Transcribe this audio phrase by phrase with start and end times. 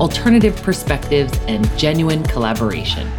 [0.00, 3.10] alternative perspectives, and genuine collaboration.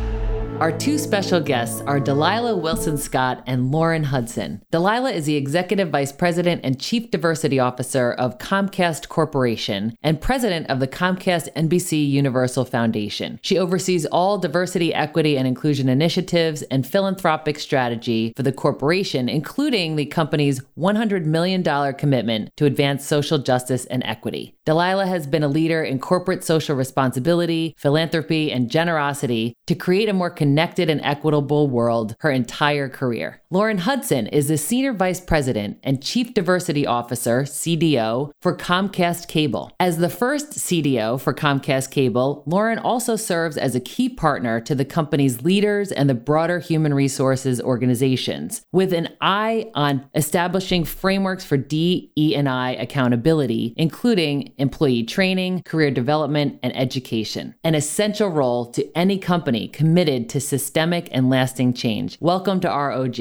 [0.64, 4.63] Our two special guests are Dalila Wilson Scott and Lauren Hudson.
[4.71, 10.70] Dalila is the Executive Vice President and Chief Diversity Officer of Comcast Corporation and President
[10.70, 13.41] of the Comcast NBC Universal Foundation.
[13.41, 19.98] She oversees all diversity, equity, and inclusion initiatives and philanthropic strategy for the corporation, including
[19.98, 21.62] the company's $100 million
[21.95, 24.55] commitment to advance social justice and equity.
[24.66, 30.13] Dalila has been a leader in corporate social responsibility, philanthropy, and generosity to create a
[30.13, 33.41] more connected and equitable world her entire career.
[33.49, 39.71] Lauren Hudson is the Senior Vice President and Chief Diversity Officer, CDO, for Comcast Cable.
[39.79, 44.74] As the first CDO for Comcast Cable, Lauren also serves as a key partner to
[44.74, 51.46] the company's leaders and the broader human resources organizations, with an eye on establishing frameworks
[51.46, 57.54] for DE&I accountability, including employee training, career development, and education.
[57.63, 62.17] An essential role to any company committed to systemic and lasting change.
[62.20, 63.20] Welcome to ROG.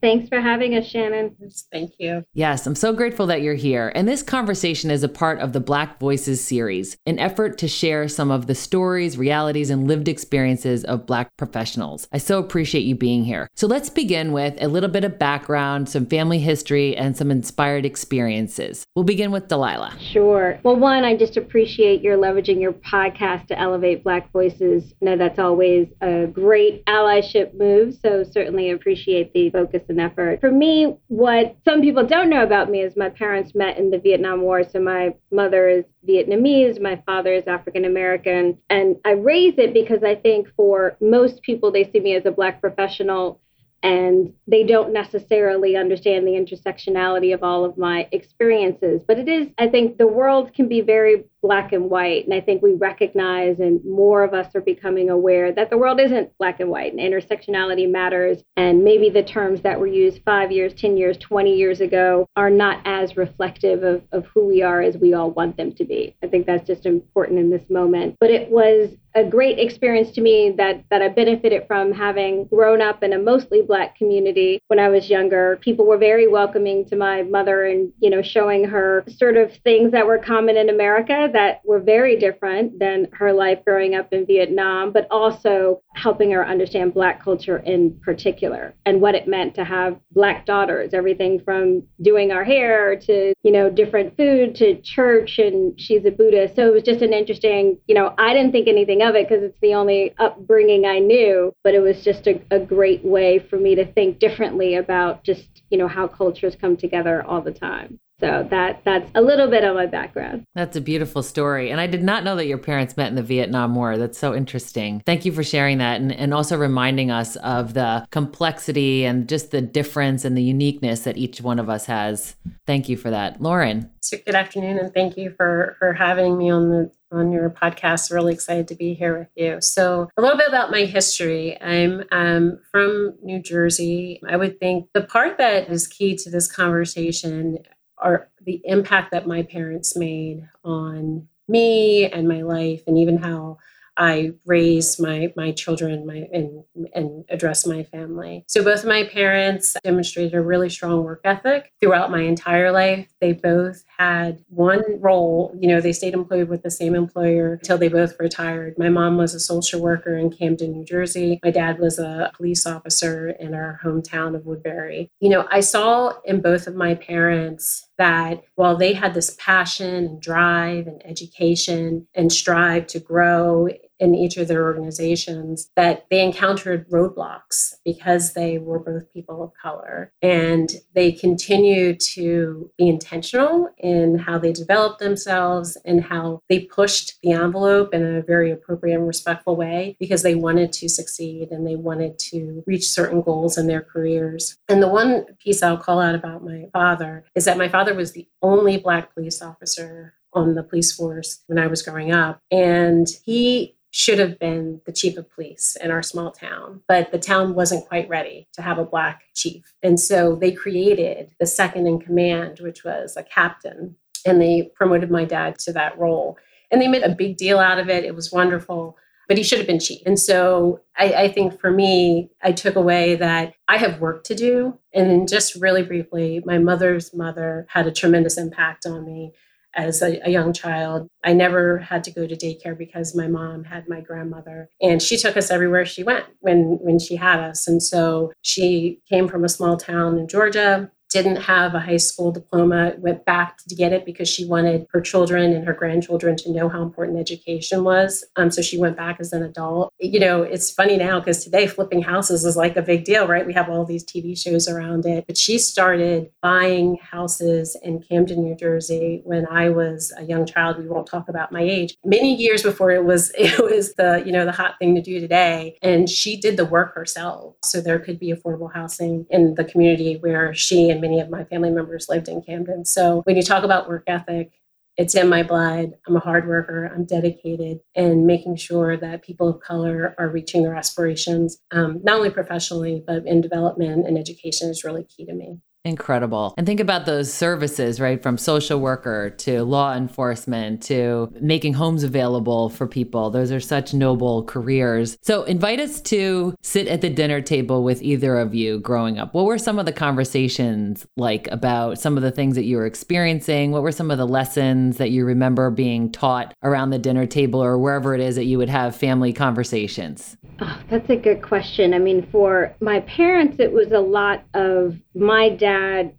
[0.00, 1.36] Thanks for having us, Shannon.
[1.70, 2.24] Thank you.
[2.32, 3.92] Yes, I'm so grateful that you're here.
[3.94, 8.08] And this conversation is a part of the Black Voices series, an effort to share
[8.08, 12.08] some of the stories, realities, and lived experiences of Black professionals.
[12.12, 13.48] I so appreciate you being here.
[13.56, 17.84] So let's begin with a little bit of background, some family history, and some inspired
[17.84, 18.84] experiences.
[18.94, 19.98] We'll begin with Dalila.
[20.00, 20.58] Sure.
[20.62, 24.94] Well, one, I just appreciate your leveraging your podcast to elevate Black voices.
[25.02, 27.98] I know that's always a great allyship move.
[28.02, 30.40] So certainly appreciate the focus effort.
[30.40, 33.98] For me, what some people don't know about me is my parents met in the
[33.98, 34.62] Vietnam War.
[34.62, 38.58] So my mother is Vietnamese, my father is African American.
[38.68, 42.30] And I raise it because I think for most people, they see me as a
[42.30, 43.40] Black professional
[43.82, 49.02] and they don't necessarily understand the intersectionality of all of my experiences.
[49.06, 52.24] But it is, I think, the world can be very black and white.
[52.24, 56.00] And I think we recognize, and more of us are becoming aware that the world
[56.00, 58.42] isn't black and white and intersectionality matters.
[58.56, 62.50] And maybe the terms that were used five years, 10 years, 20 years ago are
[62.50, 66.16] not as reflective of, of who we are as we all want them to be.
[66.22, 68.16] I think that's just important in this moment.
[68.20, 72.80] But it was a great experience to me that that I benefited from having grown
[72.80, 75.58] up in a mostly black community when I was younger.
[75.60, 79.92] People were very welcoming to my mother and you know showing her sort of things
[79.92, 84.26] that were common in America that were very different than her life growing up in
[84.26, 89.64] Vietnam, but also helping her understand black culture in particular and what it meant to
[89.64, 95.38] have black daughters, everything from doing our hair to, you know, different food to church
[95.38, 96.56] and she's a Buddhist.
[96.56, 99.42] So it was just an interesting, you know, I didn't think anything of it because
[99.42, 103.56] it's the only upbringing I knew, but it was just a, a great way for
[103.56, 107.98] me to think differently about just, you know, how cultures come together all the time.
[108.20, 110.44] So that that's a little bit of my background.
[110.54, 111.70] That's a beautiful story.
[111.70, 113.96] And I did not know that your parents met in the Vietnam War.
[113.96, 115.02] That's so interesting.
[115.06, 119.50] Thank you for sharing that and, and also reminding us of the complexity and just
[119.50, 122.36] the difference and the uniqueness that each one of us has.
[122.66, 123.40] Thank you for that.
[123.40, 123.90] Lauren.
[124.02, 128.12] So good afternoon and thank you for for having me on the on your podcast.
[128.12, 129.60] Really excited to be here with you.
[129.60, 131.60] So, a little bit about my history.
[131.60, 134.20] I'm um, from New Jersey.
[134.28, 137.58] I would think the part that is key to this conversation
[138.00, 143.58] are the impact that my parents made on me and my life, and even how
[144.00, 146.64] I raise my my children, my and
[146.94, 148.44] and address my family.
[148.48, 153.08] So both of my parents demonstrated a really strong work ethic throughout my entire life.
[153.20, 155.54] They both had one role.
[155.60, 158.78] You know, they stayed employed with the same employer until they both retired.
[158.78, 161.38] My mom was a social worker in Camden, New Jersey.
[161.44, 165.10] My dad was a police officer in our hometown of Woodbury.
[165.20, 169.94] You know, I saw in both of my parents that while they had this passion
[169.94, 173.68] and drive and education and strive to grow
[174.00, 179.52] in each of their organizations that they encountered roadblocks because they were both people of
[179.60, 186.60] color and they continue to be intentional in how they developed themselves and how they
[186.60, 191.50] pushed the envelope in a very appropriate and respectful way because they wanted to succeed
[191.50, 195.76] and they wanted to reach certain goals in their careers and the one piece i'll
[195.76, 200.14] call out about my father is that my father was the only black police officer
[200.32, 202.40] on the police force when I was growing up.
[202.50, 207.18] And he should have been the chief of police in our small town, but the
[207.18, 209.74] town wasn't quite ready to have a black chief.
[209.82, 215.10] And so they created the second in command, which was a captain, and they promoted
[215.10, 216.38] my dad to that role.
[216.70, 218.04] And they made a big deal out of it.
[218.04, 218.96] It was wonderful
[219.30, 220.02] but he should have been chief.
[220.04, 224.34] And so I, I, think for me, I took away that I have work to
[224.34, 224.76] do.
[224.92, 229.32] And just really briefly, my mother's mother had a tremendous impact on me
[229.74, 231.08] as a, a, young child.
[231.24, 235.16] I never had to go to daycare because my mom had my grandmother and she
[235.16, 237.68] took us everywhere she went when when she had us.
[237.68, 242.30] And so she came from a small town in Georgia didn't have a high school
[242.30, 246.52] diploma, went back to get it because she wanted her children and her grandchildren to
[246.52, 248.24] know how important education was.
[248.36, 249.92] Um, so she went back as an adult.
[249.98, 253.46] You know, it's funny now because today flipping houses is like a big deal, right?
[253.46, 255.24] We have all these TV shows around it.
[255.26, 260.78] But she started buying houses in Camden, New Jersey when I was a young child.
[260.78, 261.96] We won't talk about my age.
[262.04, 265.18] Many years before it was it was the, you know, the hot thing to do
[265.18, 265.76] today.
[265.82, 267.56] And she did the work herself.
[267.64, 271.44] So there could be affordable housing in the community where she and many of my
[271.44, 272.84] family members lived in Camden.
[272.84, 274.52] So when you talk about work ethic,
[274.96, 275.92] it's in my blood.
[276.06, 276.90] I'm a hard worker.
[276.92, 282.16] I'm dedicated and making sure that people of color are reaching their aspirations, um, not
[282.16, 285.58] only professionally, but in development and education is really key to me.
[285.82, 286.52] Incredible.
[286.58, 288.22] And think about those services, right?
[288.22, 293.30] From social worker to law enforcement to making homes available for people.
[293.30, 295.16] Those are such noble careers.
[295.22, 299.32] So invite us to sit at the dinner table with either of you growing up.
[299.32, 302.86] What were some of the conversations like about some of the things that you were
[302.86, 303.70] experiencing?
[303.70, 307.62] What were some of the lessons that you remember being taught around the dinner table
[307.62, 310.36] or wherever it is that you would have family conversations?
[310.60, 311.94] Oh, that's a good question.
[311.94, 315.69] I mean, for my parents, it was a lot of my dad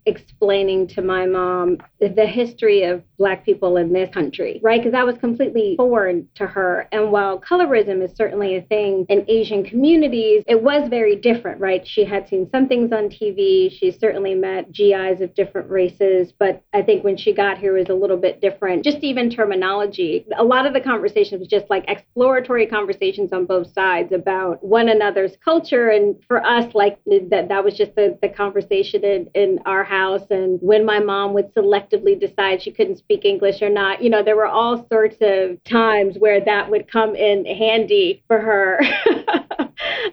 [0.05, 1.77] explaining to my mom
[2.09, 4.79] the history of Black people in this country, right?
[4.79, 6.87] Because that was completely foreign to her.
[6.91, 11.87] And while colorism is certainly a thing in Asian communities, it was very different, right?
[11.87, 13.71] She had seen some things on TV.
[13.71, 16.33] She certainly met GIs of different races.
[16.37, 18.83] But I think when she got here, it was a little bit different.
[18.83, 20.25] Just even terminology.
[20.35, 24.89] A lot of the conversations was just like exploratory conversations on both sides about one
[24.89, 25.89] another's culture.
[25.89, 30.25] And for us, like that, that was just the, the conversation in, in our house.
[30.31, 31.53] And when my mom would
[31.91, 35.63] selectively decide she couldn't speak English or not, you know, there were all sorts of
[35.63, 38.79] times where that would come in handy for her.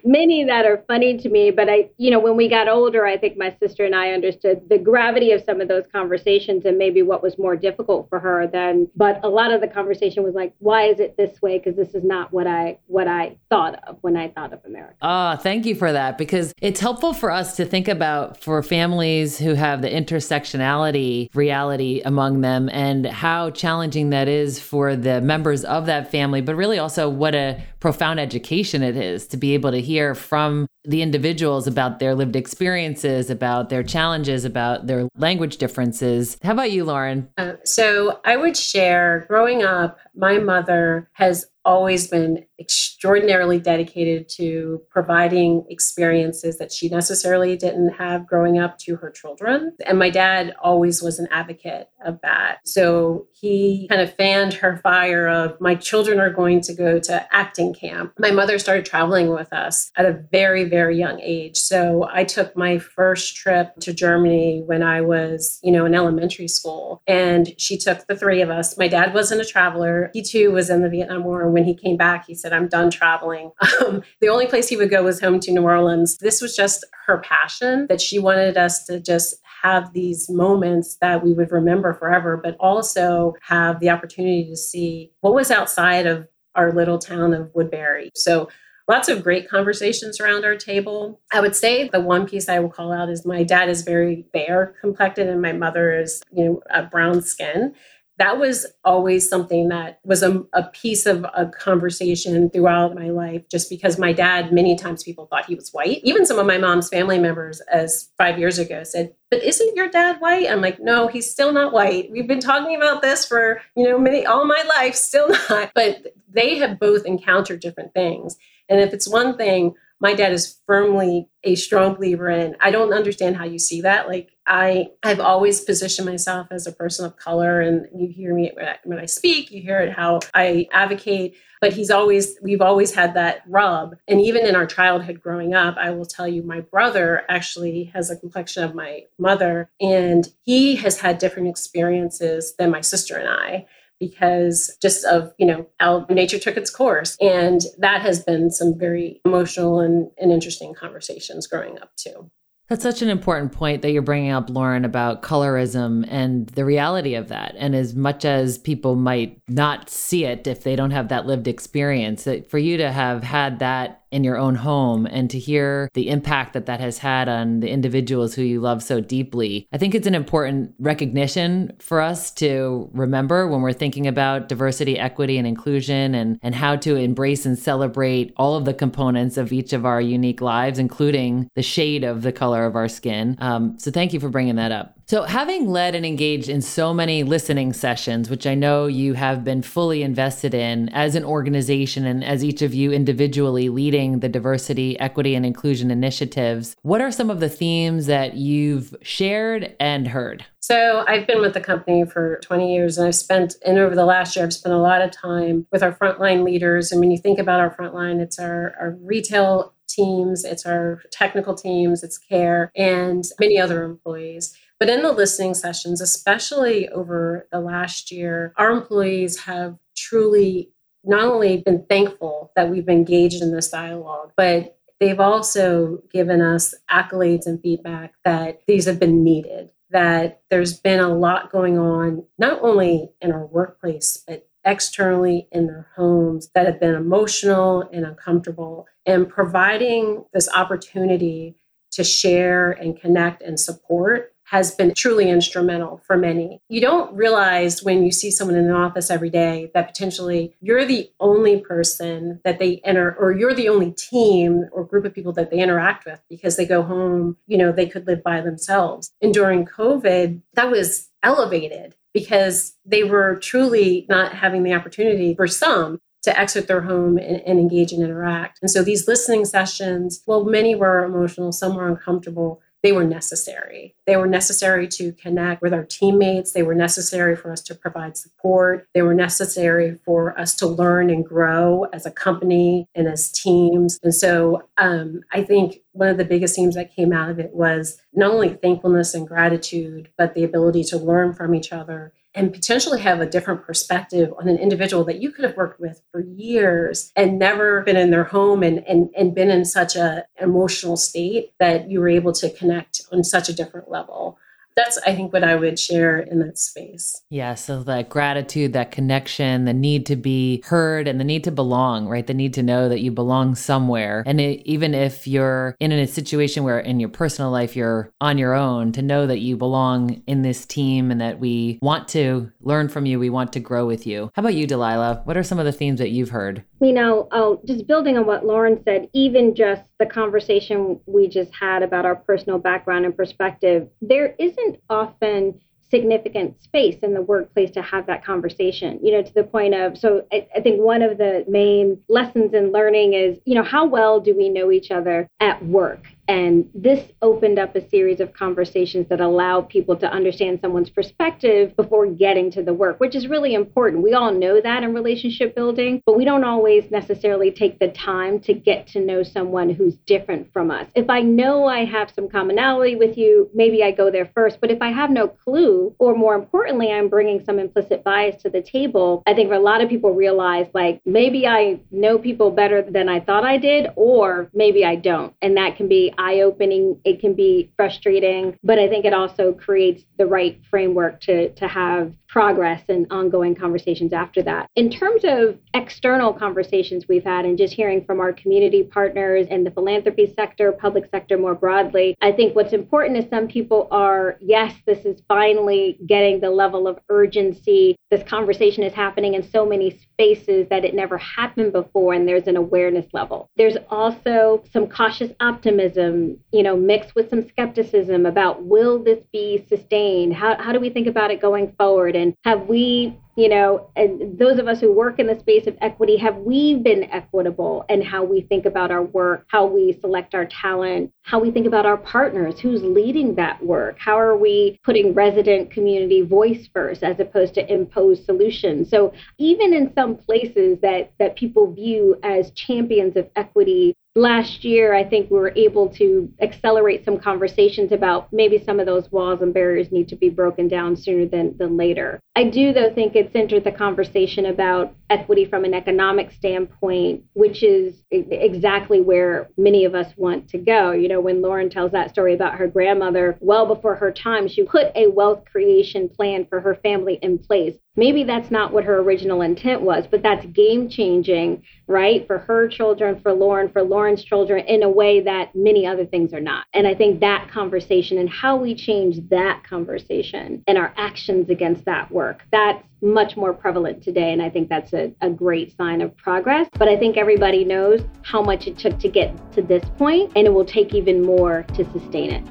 [0.09, 3.15] Many that are funny to me, but I, you know, when we got older, I
[3.15, 7.03] think my sister and I understood the gravity of some of those conversations and maybe
[7.03, 10.51] what was more difficult for her than, but a lot of the conversation was like,
[10.57, 11.59] why is it this way?
[11.59, 14.95] Because this is not what I, what I thought of when I thought of America.
[15.03, 19.37] Ah, thank you for that because it's helpful for us to think about for families
[19.37, 25.63] who have the intersectionality reality among them and how challenging that is for the members
[25.65, 29.69] of that family, but really also what a profound education it is to be able
[29.69, 35.57] to hear from the individuals about their lived experiences, about their challenges, about their language
[35.57, 36.37] differences.
[36.43, 37.29] How about you, Lauren?
[37.37, 44.81] Uh, so I would share growing up, my mother has always been extraordinarily dedicated to
[44.89, 49.75] providing experiences that she necessarily didn't have growing up to her children.
[49.85, 52.59] And my dad always was an advocate of that.
[52.65, 57.33] So he kind of fanned her fire of my children are going to go to
[57.33, 58.13] acting camp.
[58.17, 61.57] My mother started traveling with us at a very, very young age.
[61.57, 66.47] So I took my first trip to Germany when I was, you know, in elementary
[66.47, 67.01] school.
[67.05, 68.77] And she took the three of us.
[68.77, 70.08] My dad wasn't a traveler.
[70.13, 72.67] He too was in the Vietnam War And when he came back, he said, I'm
[72.67, 73.51] done traveling.
[73.79, 76.17] Um, the only place he would go was home to New Orleans.
[76.17, 81.23] This was just her passion that she wanted us to just have these moments that
[81.23, 86.27] we would remember forever, but also have the opportunity to see what was outside of
[86.55, 88.09] our little town of Woodbury.
[88.15, 88.49] So
[88.89, 91.21] lots of great conversations around our table.
[91.31, 94.25] I would say the one piece I will call out is my dad is very
[94.33, 97.75] fair complected and my mother is, you know, brown skin
[98.19, 103.47] that was always something that was a, a, piece of a conversation throughout my life
[103.49, 106.01] just because my dad many times people thought he was white.
[106.03, 109.87] Even some of my mom's family members as five years ago said but isn't your
[109.87, 110.49] dad white?
[110.49, 112.11] I'm like no he's still not white.
[112.11, 115.71] We've been talking about this for you know many all my life still not.
[115.73, 118.37] But they have both encountered different things.
[118.67, 122.93] And if it's one thing my dad is firmly a strong believer in i don't
[122.93, 124.07] understand how you see that.
[124.07, 128.51] Like i i've always positioned myself as a person of color and you hear me
[128.83, 133.13] when I, speak you hear it how i advocate but he's always we've always had
[133.15, 133.95] that rub.
[134.07, 138.09] And even in our childhood growing up i will tell you my brother actually has
[138.09, 143.29] a complexion of my mother and he has had different experiences than my sister and
[143.29, 143.65] i
[143.99, 147.17] because just of, you know, how nature took its course.
[147.19, 152.31] And that has been some very emotional and, and interesting conversations growing up too.
[152.69, 157.15] That's such an important point that you're bringing up, Lauren, about colorism and the reality
[157.15, 157.55] of that.
[157.57, 161.47] And as much as people might not see it if they don't have that lived
[161.47, 166.09] experience, for you to have had that in your own home and to hear the
[166.09, 169.67] impact that that has had on the individuals who you love so deeply.
[169.71, 174.97] I think it's an important recognition for us to remember when we're thinking about diversity,
[174.97, 179.51] equity, and inclusion and, and how to embrace and celebrate all of the components of
[179.51, 183.37] each of our unique lives, including the shade of the color of our skin.
[183.39, 184.98] Um, so thank you for bringing that up.
[185.09, 189.43] So, having led and engaged in so many listening sessions, which I know you have
[189.43, 194.29] been fully invested in as an organization and as each of you individually leading the
[194.29, 200.09] diversity, equity, and inclusion initiatives, what are some of the themes that you've shared and
[200.09, 200.45] heard?
[200.59, 204.05] So, I've been with the company for 20 years and I've spent, and over the
[204.05, 206.91] last year, I've spent a lot of time with our frontline leaders.
[206.91, 211.55] And when you think about our frontline, it's our, our retail teams, it's our technical
[211.55, 214.55] teams, it's care, and many other employees.
[214.79, 220.71] But in the listening sessions, especially over the last year, our employees have truly
[221.03, 226.73] not only been thankful that we've engaged in this dialogue, but they've also given us
[226.89, 232.25] accolades and feedback that these have been needed, that there's been a lot going on,
[232.37, 238.05] not only in our workplace, but externally in their homes that have been emotional and
[238.05, 238.87] uncomfortable.
[239.05, 241.55] And providing this opportunity
[241.91, 246.59] to share and connect and support has been truly instrumental for many.
[246.69, 250.85] You don't realize when you see someone in an office every day that potentially you're
[250.85, 255.33] the only person that they enter, or you're the only team or group of people
[255.33, 259.11] that they interact with because they go home, you know, they could live by themselves.
[259.21, 265.45] And during COVID, that was elevated because they were truly not having the opportunity for
[265.45, 268.59] some to exit their home and, and, engage and interact.
[268.61, 273.95] And so these listening sessions, well, many were emotional, some were uncomfortable, they were necessary.
[274.07, 276.53] They were necessary to connect with our teammates.
[276.53, 278.87] They were necessary for us to provide support.
[278.93, 283.99] They were necessary for us to learn and grow as a company and as teams.
[284.01, 287.53] And so um, I think one of the biggest themes that came out of it
[287.53, 292.53] was not only thankfulness and gratitude, but the ability to learn from each other and
[292.53, 296.21] potentially have a different perspective on an individual that you could have worked with for
[296.21, 300.95] years and never been in their home and, and, and been in such an emotional
[300.95, 304.37] state that you were able to connect on such a different level
[304.79, 307.21] that's i think what i would share in that space.
[307.29, 311.51] Yeah so that gratitude that connection the need to be heard and the need to
[311.51, 312.25] belong right?
[312.25, 314.23] The need to know that you belong somewhere.
[314.25, 318.37] And it, even if you're in a situation where in your personal life you're on
[318.37, 322.51] your own to know that you belong in this team and that we want to
[322.61, 324.31] learn from you we want to grow with you.
[324.33, 325.25] How about you dalila?
[325.25, 326.63] What are some of the themes that you've heard?
[326.81, 331.53] You know oh, just building on what lauren said even just the conversation we just
[331.53, 335.59] had about our personal background and perspective, there isn't often
[335.89, 339.97] significant space in the workplace to have that conversation, you know, to the point of,
[339.97, 343.85] so I, I, think one of the main lessons in learning is, you know, how
[343.87, 346.05] well do we know each other at work?
[346.29, 351.75] And this opened up a series of conversations that allow people to understand someone's perspective
[351.75, 354.03] before getting to the work, which is really important.
[354.03, 358.39] We all know that in relationship building, but we don't always necessarily take the time
[358.41, 360.85] to get to know someone who's different from us.
[360.93, 364.61] If I know I have some commonality with you, maybe I go there first.
[364.61, 368.51] But if I have no clue, or more importantly, I'm bringing some implicit bias to
[368.51, 372.83] the table, I think a lot of people realize like maybe I know people better
[372.83, 375.33] than I thought I did, or maybe I don't.
[375.41, 376.99] And that can be eye opening.
[377.05, 381.67] It can be frustrating, but I think it also creates the right framework to, to
[381.67, 384.69] have progress and ongoing conversations after that.
[384.75, 389.65] In terms of external conversations we've had and just hearing from our community partners and
[389.65, 394.37] the philanthropy sector, public sector more broadly, I think what's important is some people are,
[394.41, 397.95] yes, this is finally getting the level of urgency.
[398.11, 402.47] This conversation is happening in so many spaces that it never happened before, and there's
[402.47, 403.49] an awareness level.
[403.55, 409.65] There's also some cautious optimism, you know, mixed with some skepticism about will this be
[409.69, 410.33] sustained?
[410.33, 412.17] How, how do we think about it going forward?
[412.17, 415.77] And have we you know, and those of us who work in the space of
[415.79, 420.35] equity, have we been equitable in how we think about our work, how we select
[420.35, 423.97] our talent, how we think about our partners, who's leading that work?
[423.97, 428.89] How are we putting resident community voice first as opposed to imposed solutions?
[428.89, 434.93] So even in some places that that people view as champions of equity, last year,
[434.93, 439.41] I think we were able to accelerate some conversations about maybe some of those walls
[439.41, 442.19] and barriers need to be broken down sooner than, than later.
[442.35, 447.63] I do, though, think it centered the conversation about equity from an economic standpoint, which
[447.63, 450.91] is exactly where many of us want to go.
[450.91, 454.63] You know, when Lauren tells that story about her grandmother, well before her time, she
[454.63, 457.75] put a wealth creation plan for her family in place.
[457.99, 462.25] Maybe that's not what her original intent was, but that's game changing, right?
[462.27, 466.33] For her children, for Lauren, for Lauren's children, in a way that many other things
[466.33, 466.63] are not.
[466.73, 471.83] And I think that conversation and how we change that conversation and our actions against
[471.83, 474.31] that work, that's much more prevalent today.
[474.31, 476.69] And I think that's a, a great sign of progress.
[476.79, 480.47] But I think everybody knows how much it took to get to this point, and
[480.47, 482.47] it will take even more to sustain it.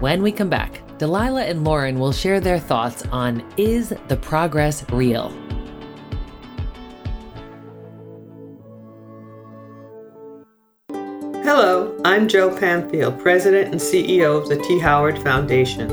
[0.00, 4.88] When we come back, Dalila and Lauren will share their thoughts on Is the Progress
[4.92, 5.30] Real?
[11.42, 14.78] Hello, I'm Joe Pamfield, President and CEO of the T.
[14.78, 15.88] Howard Foundation.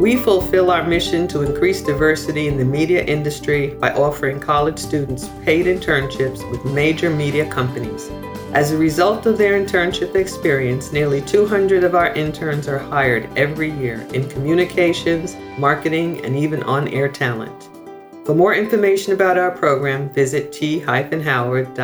[0.00, 5.28] We fulfill our mission to increase diversity in the media industry by offering college students
[5.44, 8.10] paid internships with major media companies.
[8.52, 13.70] As a result of their internship experience, nearly 200 of our interns are hired every
[13.70, 17.70] year in communications, marketing, and even on air talent.
[18.26, 21.76] For more information about our program, visit t-howard.org.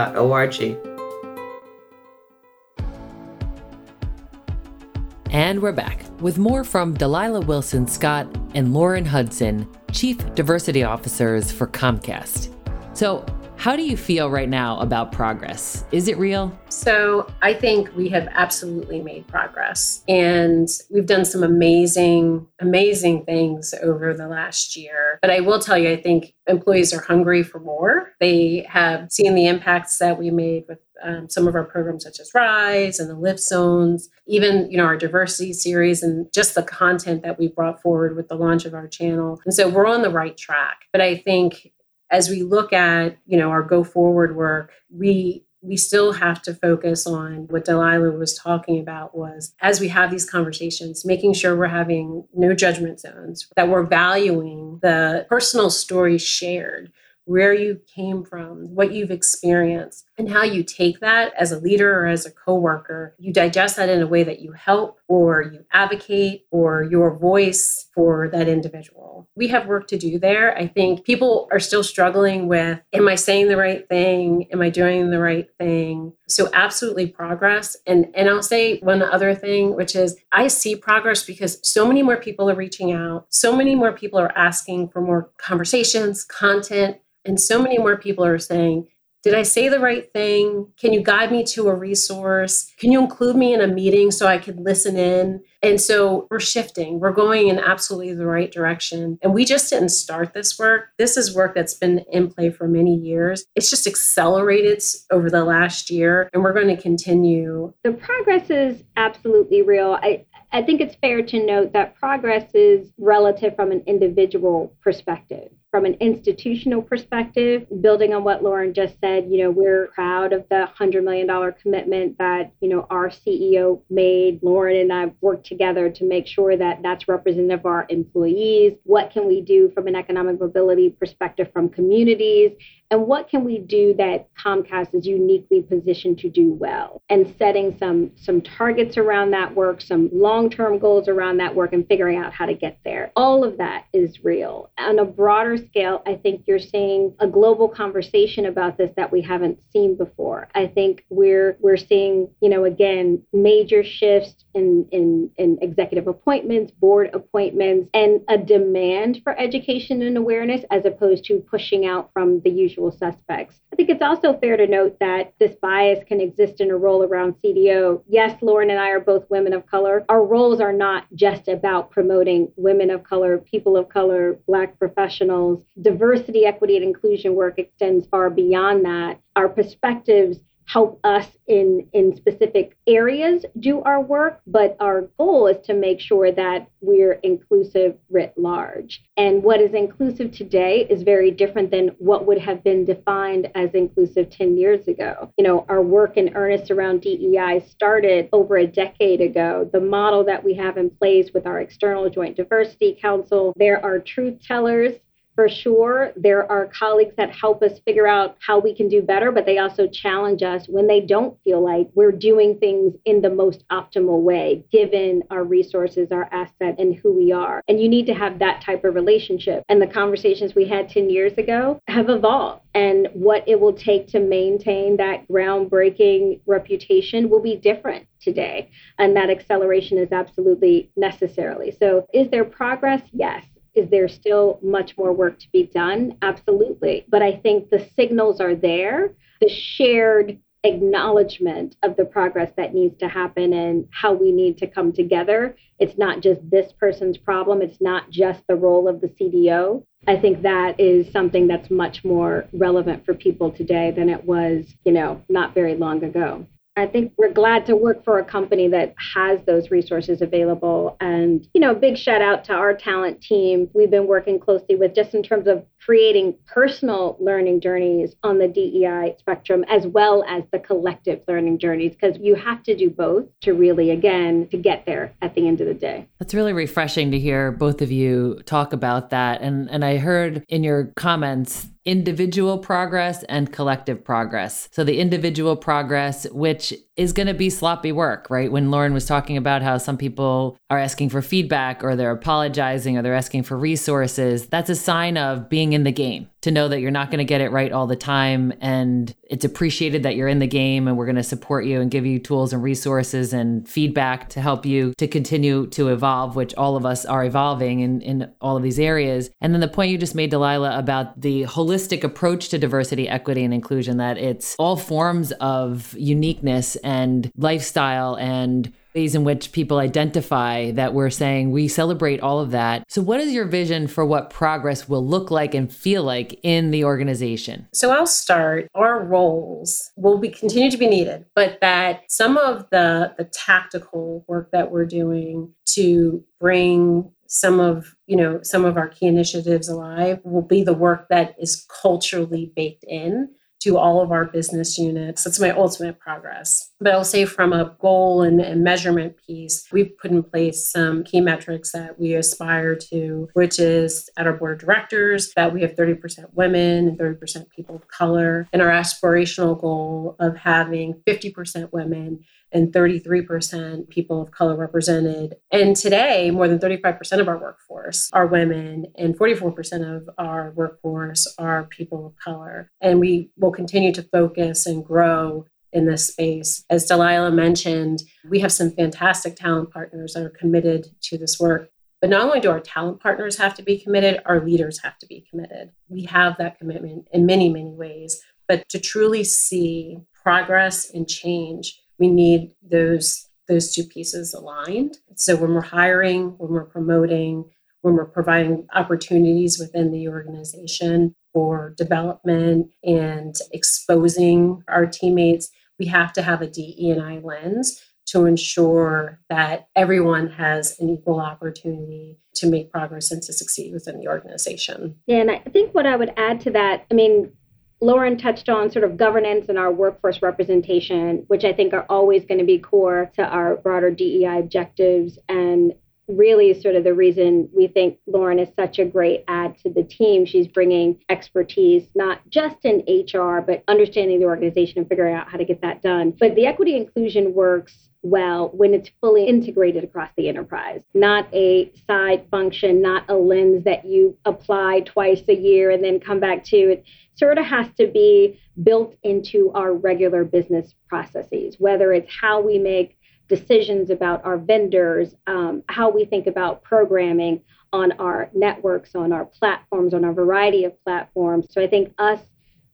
[5.30, 11.52] And we're back with more from Dalila Wilson Scott and Lauren Hudson, Chief Diversity Officers
[11.52, 12.52] for Comcast.
[12.92, 13.24] So,
[13.56, 15.84] how do you feel right now about progress?
[15.90, 16.56] Is it real?
[16.68, 20.04] So, I think we have absolutely made progress.
[20.08, 25.18] And we've done some amazing, amazing things over the last year.
[25.22, 28.12] But I will tell you, I think employees are hungry for more.
[28.20, 32.20] They have seen the impacts that we made with um, some of our programs such
[32.20, 36.62] as rise and the lift zones even you know our diversity series and just the
[36.62, 40.00] content that we brought forward with the launch of our channel and so we're on
[40.00, 41.70] the right track but i think
[42.10, 46.54] as we look at you know our go forward work we we still have to
[46.54, 51.56] focus on what Dalila was talking about was as we have these conversations, making sure
[51.56, 56.92] we're having no judgment zones, that we're valuing the personal stories shared
[57.24, 62.00] where you came from, what you've experienced, and how you take that as a leader
[62.00, 63.16] or as a coworker.
[63.18, 67.85] You digest that in a way that you help or you advocate or your voice
[67.96, 69.28] for that individual.
[69.34, 70.56] We have work to do there.
[70.56, 74.46] I think people are still struggling with am I saying the right thing?
[74.52, 76.12] Am I doing the right thing?
[76.28, 77.76] So absolutely progress.
[77.86, 82.02] And and I'll say one other thing which is I see progress because so many
[82.02, 83.26] more people are reaching out.
[83.30, 88.24] So many more people are asking for more conversations, content and so many more people
[88.24, 88.88] are saying,
[89.26, 90.68] did I say the right thing?
[90.76, 92.72] Can you guide me to a resource?
[92.78, 95.42] Can you include me in a meeting so I can listen in?
[95.64, 97.00] And so we're shifting.
[97.00, 99.18] We're going in absolutely the right direction.
[99.22, 100.90] And we just didn't start this work.
[100.96, 103.44] This is work that's been in play for many years.
[103.56, 107.72] It's just accelerated over the last year, and we're going to continue.
[107.82, 109.98] The progress is absolutely real.
[110.00, 115.50] I, I think it's fair to note that progress is relative from an individual perspective
[115.76, 120.42] from an institutional perspective, building on what Lauren just said, you know, we're proud of
[120.48, 124.42] the $100 million commitment that, you know, our CEO made.
[124.42, 128.72] Lauren and I worked together to make sure that that's representative of our employees.
[128.84, 132.52] What can we do from an economic mobility perspective from communities?
[132.90, 137.76] and what can we do that Comcast is uniquely positioned to do well and setting
[137.78, 142.32] some some targets around that work some long-term goals around that work and figuring out
[142.32, 146.44] how to get there all of that is real on a broader scale I think
[146.46, 151.56] you're seeing a global conversation about this that we haven't seen before I think we're
[151.60, 158.20] we're seeing you know again major shifts in in, in executive appointments board appointments and
[158.28, 162.90] a demand for education and awareness as opposed to pushing out from the usual usual
[162.90, 163.60] suspects.
[163.72, 167.02] I think it's also fair to note that this bias can exist in a role
[167.02, 168.02] around CDO.
[168.08, 170.04] Yes, Lauren and I are both women of color.
[170.08, 175.55] Our roles are not just about promoting women of color, people of color, Black professionals.
[175.80, 179.20] Diversity, equity, and inclusion work extends far beyond that.
[179.34, 185.64] Our perspectives help us in in specific areas do our work but our goal is
[185.64, 189.02] to make sure that we're inclusive writ large.
[189.16, 193.70] And what is inclusive today is very different than what would have been defined as
[193.74, 195.32] inclusive 10 years ago.
[195.38, 199.68] You know our work in earnest around DEI started over a decade ago.
[199.72, 203.98] The model that we have in place with our external joint diversity council there are
[203.98, 204.94] truth tellers
[205.36, 206.12] for sure.
[206.16, 209.58] There are colleagues that help us figure out how we can do better, but they
[209.58, 214.22] also challenge us when they don't feel like we're doing things in the most optimal
[214.22, 217.62] way, given our resources, our asset, and who we are.
[217.68, 219.62] And you need to have that type of relationship.
[219.68, 222.62] And the conversations we had 10 years ago have evolved.
[222.74, 228.70] And what it will take to maintain that groundbreaking reputation will be different today.
[228.98, 231.70] And that acceleration is absolutely necessarily.
[231.78, 233.02] So, is there progress?
[233.12, 233.44] Yes.
[233.76, 236.16] Is there still much more work to be done?
[236.22, 237.04] Absolutely.
[237.08, 239.12] But I think the signals are there.
[239.40, 244.66] The shared acknowledgement of the progress that needs to happen and how we need to
[244.66, 245.56] come together.
[245.78, 249.84] It's not just this person's problem, it's not just the role of the CDO.
[250.08, 254.64] I think that is something that's much more relevant for people today than it was,
[254.84, 256.46] you know, not very long ago.
[256.76, 260.96] I think we're glad to work for a company that has those resources available.
[261.00, 263.70] And, you know, big shout out to our talent team.
[263.72, 268.48] We've been working closely with just in terms of creating personal learning journeys on the
[268.48, 273.24] DEI spectrum as well as the collective learning journeys, because you have to do both
[273.40, 276.06] to really, again, to get there at the end of the day.
[276.18, 279.40] That's really refreshing to hear both of you talk about that.
[279.40, 284.68] And and I heard in your comments individual progress and collective progress.
[284.72, 288.50] So the individual progress, which is going to be sloppy work, right?
[288.50, 292.96] When Lauren was talking about how some people are asking for feedback or they're apologizing
[292.96, 296.68] or they're asking for resources, that's a sign of being in the game to know
[296.68, 298.52] that you're not going to get it right all the time.
[298.60, 301.90] And it's appreciated that you're in the game and we're going to support you and
[301.90, 306.54] give you tools and resources and feedback to help you to continue to evolve, which
[306.54, 309.28] all of us are evolving in, in all of these areas.
[309.40, 313.42] And then the point you just made, Dalila, about the holistic approach to diversity, equity,
[313.42, 319.78] and inclusion, that it's all forms of uniqueness and lifestyle and ways in which people
[319.78, 322.84] identify that we're saying we celebrate all of that.
[322.88, 326.70] So, what is your vision for what progress will look like and feel like in
[326.70, 327.66] the organization?
[327.74, 328.68] So, I'll start.
[328.74, 334.24] Our roles will be continue to be needed, but that some of the the tactical
[334.28, 339.68] work that we're doing to bring some of you know some of our key initiatives
[339.68, 343.28] alive will be the work that is culturally baked in
[343.60, 345.24] to all of our business units.
[345.24, 346.70] That's my ultimate progress.
[346.80, 351.04] But I'll say from a goal and, and, measurement piece, we've put in place some
[351.04, 355.62] key metrics that we aspire to, which is at our board of directors that we
[355.62, 361.72] have 30% women and 30% people of color, and our aspirational goal of having 50%
[361.72, 362.24] women
[362.56, 365.36] and 33% people of color represented.
[365.52, 371.26] And today, more than 35% of our workforce are women, and 44% of our workforce
[371.38, 372.70] are people of color.
[372.80, 376.64] And we will continue to focus and grow in this space.
[376.70, 381.68] As Dalila mentioned, we have some fantastic talent partners that are committed to this work.
[382.00, 385.06] But not only do our talent partners have to be committed, our leaders have to
[385.06, 385.72] be committed.
[385.90, 388.18] We have that commitment in many, many ways.
[388.48, 394.98] But to truly see progress and change, we need those those two pieces aligned.
[395.14, 397.44] So when we're hiring, when we're promoting,
[397.82, 406.12] when we're providing opportunities within the organization for development and exposing our teammates, we have
[406.14, 412.70] to have a DE&I lens to ensure that everyone has an equal opportunity to make
[412.70, 414.96] progress and to succeed within the organization.
[415.06, 417.32] Yeah, and I think what I would add to that, I mean,
[417.80, 422.24] Lauren touched on sort of governance and our workforce representation, which I think are always
[422.24, 425.74] going to be core to our broader DEI objectives and
[426.08, 429.82] really sort of the reason we think Lauren is such a great add to the
[429.82, 430.24] team.
[430.24, 435.38] She's bringing expertise, not just in HR, but understanding the organization and figuring out how
[435.38, 436.12] to get that done.
[436.18, 441.72] But the equity inclusion works well when it's fully integrated across the enterprise, not a
[441.86, 446.44] side function, not a lens that you apply twice a year and then come back
[446.44, 446.56] to.
[446.56, 446.84] It
[447.16, 452.58] sort of has to be built into our regular business processes, whether it's how we
[452.58, 452.95] make
[453.28, 457.40] decisions about our vendors, um, how we think about programming
[457.72, 461.46] on our networks, on our platforms, on our variety of platforms.
[461.50, 462.20] So I think us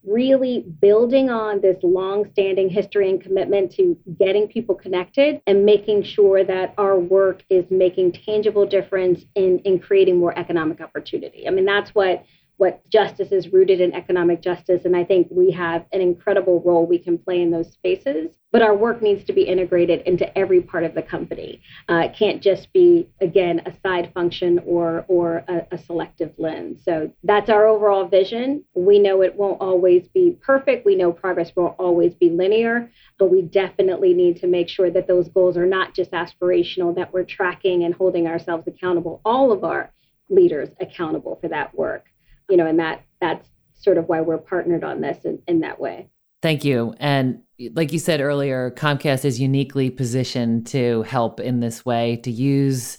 [0.04, 6.42] really building on this long-standing history and commitment to getting people connected and making sure
[6.44, 11.46] that our work is making tangible difference in, in creating more economic opportunity.
[11.46, 12.24] I mean, that's what
[12.58, 14.84] what justice is rooted in economic justice.
[14.84, 18.36] And I think we have an incredible role we can play in those spaces.
[18.52, 21.62] But our work needs to be integrated into every part of the company.
[21.88, 26.82] Uh, it can't just be, again, a side function or, or a, a selective lens.
[26.84, 28.62] So that's our overall vision.
[28.74, 30.84] We know it won't always be perfect.
[30.84, 35.06] We know progress won't always be linear, but we definitely need to make sure that
[35.08, 39.64] those goals are not just aspirational, that we're tracking and holding ourselves accountable, all of
[39.64, 39.90] our
[40.28, 42.04] leaders accountable for that work.
[42.48, 43.48] you know, and that that's
[43.80, 46.08] sort of why we're partnered on this in, in that way.
[46.42, 46.94] Thank you.
[46.98, 47.42] And
[47.74, 52.98] like you said earlier, Comcast is uniquely positioned to help in this way, to use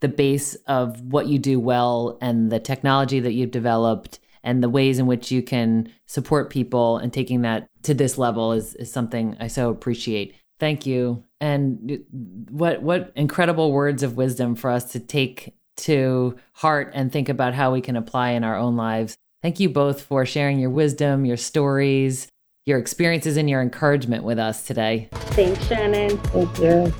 [0.00, 4.68] the base of what you do well and the technology that you've developed and the
[4.68, 8.92] ways in which you can support people and taking that to this level is, is
[8.92, 10.34] something I so appreciate.
[10.60, 11.24] Thank you.
[11.40, 12.04] And
[12.50, 17.54] what what incredible words of wisdom for us to take to heart and think about
[17.54, 19.16] how we can apply in our own lives.
[19.42, 22.28] Thank you both for sharing your wisdom, your stories,
[22.66, 25.08] your experiences, and your encouragement with us today.
[25.12, 26.16] Thanks, Shannon.
[26.18, 26.92] Thank you.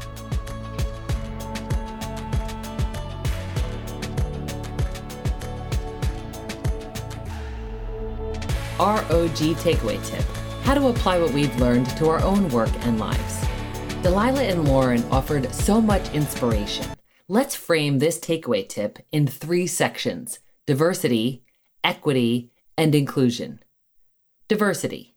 [8.78, 10.24] ROG takeaway tip
[10.64, 13.44] how to apply what we've learned to our own work and lives.
[14.02, 16.86] Dalila and Lauren offered so much inspiration.
[17.28, 21.44] Let's frame this takeaway tip in three sections diversity,
[21.82, 23.60] equity, and inclusion.
[24.48, 25.13] Diversity.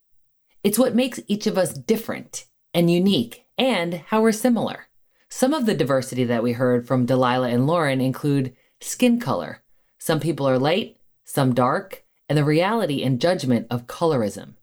[0.67, 4.89] It's what makes each of us different and unique and how we're similar.
[5.29, 9.63] Some of the diversity that we heard from Dalila and Lauren include skin color.
[9.97, 14.55] Some people are light, some dark, and the reality and judgment of colorism.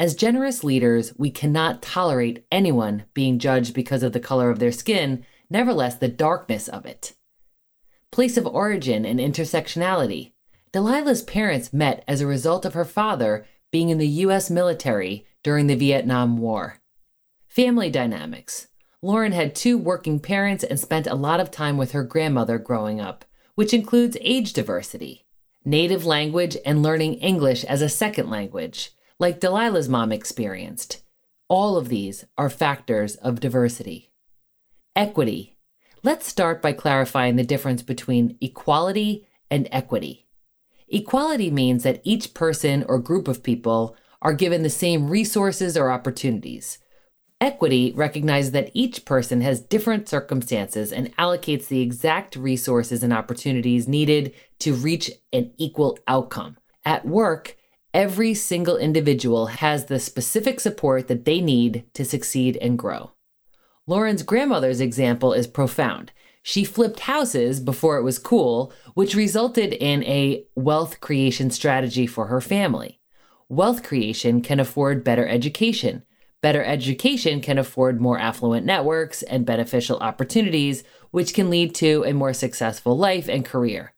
[0.00, 4.72] As generous leaders, we cannot tolerate anyone being judged because of the color of their
[4.72, 7.14] skin, nevertheless, the darkness of it.
[8.10, 10.32] Place of origin and intersectionality.
[10.72, 14.50] Dalila's parents met as a result of her father being in the U.S.
[14.50, 16.80] military during the Vietnam War.
[17.48, 18.68] Family dynamics.
[19.00, 23.00] Lauren had two working parents and spent a lot of time with her grandmother growing
[23.00, 23.24] up,
[23.54, 25.22] which includes age diversity
[25.64, 31.02] native language, and learning English as a second language, like Dalila's mom experienced.
[31.48, 34.10] All of these are factors of diversity.
[34.96, 35.56] Equity.
[36.02, 40.26] Let's start by clarifying the difference between equality and equity.
[40.88, 45.90] Equality means that each person or group of people are given the same resources or
[45.90, 46.78] opportunities,
[47.42, 53.88] Equity recognizes that each person has different circumstances and allocates the exact resources and opportunities
[53.88, 56.56] needed to reach an equal outcome.
[56.84, 57.56] At work,
[57.92, 63.10] every single individual has the specific support that they need to succeed and grow.
[63.88, 66.12] Lauren's grandmother's example is profound.
[66.44, 72.28] She flipped houses before it was cool, which resulted in a wealth creation strategy for
[72.28, 73.00] her family.
[73.52, 76.02] Wealth creation can afford better education
[76.42, 82.12] Better education can afford more affluent networks and beneficial opportunities, which can lead to a
[82.12, 83.94] more successful life and career.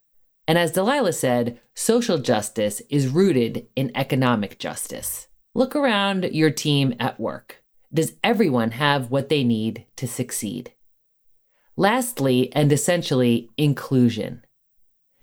[0.47, 5.29] And as Dalila said, social justice is rooted in economic justice.
[5.55, 7.63] Look around your team at work.
[7.95, 10.75] Does everyone have what they need to succeed?
[11.77, 14.45] Lastly, and essentially, inclusion.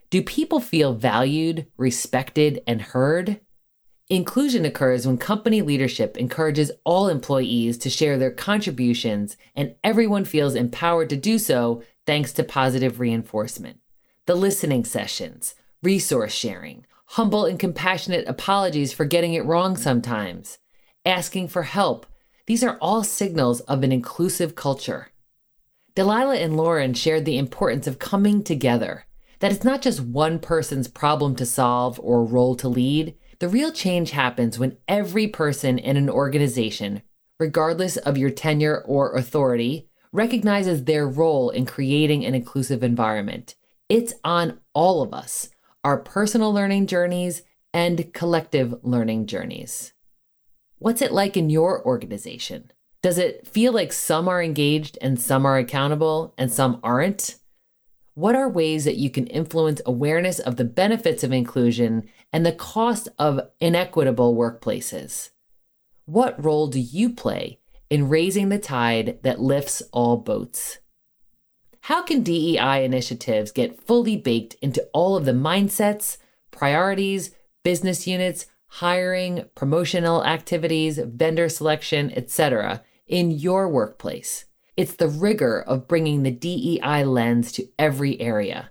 [0.10, 3.42] Do people feel valued, respected, and heard?
[4.12, 10.54] Inclusion occurs when company leadership encourages all employees to share their contributions and everyone feels
[10.54, 13.80] empowered to do so thanks to positive reinforcement.
[14.26, 20.58] The listening sessions, resource sharing, humble and compassionate apologies for getting it wrong sometimes,
[21.06, 22.06] asking for help,
[22.48, 25.08] these are all signals of an inclusive culture.
[25.96, 29.06] Dalila and Lauren shared the importance of coming together,
[29.40, 33.72] that it's not just one person's problem to solve or role to lead the real
[33.72, 37.02] change happens when every person in an organization,
[37.40, 43.56] regardless of your tenure or authority, recognizes their role in creating an inclusive environment.
[43.90, 45.50] It's on all of us,
[45.84, 47.42] our personal learning journeys
[47.74, 49.94] and collective learning journeys.
[50.78, 52.72] What's it like in your organization?
[53.02, 57.38] Does it feel like some are engaged and some are accountable and some aren't?
[58.14, 62.52] What are ways that you can influence awareness of the benefits of inclusion and the
[62.52, 65.30] cost of inequitable workplaces?
[66.06, 70.80] What role do you play in raising the tide that lifts all boats?
[71.86, 76.18] How can DEI initiatives get fully baked into all of the mindsets,
[76.52, 77.32] priorities,
[77.64, 84.46] business units, hiring, promotional activities, vendor selection, etc., in your workplace?
[84.78, 88.70] It's the rigor of bringing the DEI lens to every area.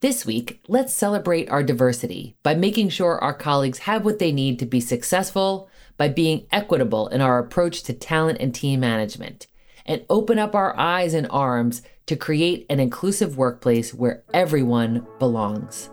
[0.00, 4.58] This week, let's celebrate our diversity by making sure our colleagues have what they need
[4.58, 9.46] to be successful, by being equitable in our approach to talent and team management,
[9.84, 15.90] and open up our eyes and arms to create an inclusive workplace where everyone belongs.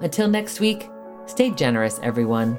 [0.00, 0.90] Until next week,
[1.26, 2.58] stay generous, everyone.